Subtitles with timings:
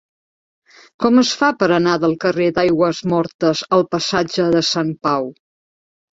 [1.03, 5.31] Com es fa per anar del carrer d'Aigüesmortes al passatge de Sant Pau?